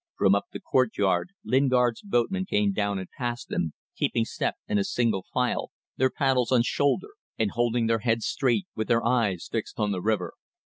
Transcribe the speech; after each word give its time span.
From 0.17 0.33
up 0.33 0.45
the 0.51 0.59
courtyard 0.59 1.29
Lingard's 1.43 2.01
boatmen 2.01 2.45
came 2.47 2.73
down 2.73 2.97
and 2.97 3.07
passed 3.07 3.49
them, 3.49 3.73
keeping 3.95 4.25
step 4.25 4.55
in 4.67 4.79
a 4.79 4.83
single 4.83 5.27
file, 5.31 5.69
their 5.95 6.09
paddles 6.09 6.51
on 6.51 6.63
shoulder, 6.63 7.09
and 7.37 7.51
holding 7.51 7.85
their 7.85 7.99
heads 7.99 8.25
straight 8.25 8.65
with 8.75 8.87
their 8.87 9.05
eyes 9.05 9.47
fixed 9.51 9.79
on 9.79 9.91
the 9.91 10.01
river. 10.01 10.33